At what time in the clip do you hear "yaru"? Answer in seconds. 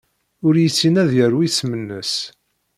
1.17-1.39